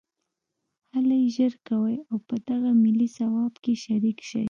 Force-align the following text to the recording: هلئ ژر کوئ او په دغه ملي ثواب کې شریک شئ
هلئ 0.93 1.23
ژر 1.35 1.53
کوئ 1.67 1.95
او 2.09 2.17
په 2.27 2.35
دغه 2.49 2.69
ملي 2.83 3.07
ثواب 3.17 3.53
کې 3.63 3.73
شریک 3.83 4.17
شئ 4.29 4.39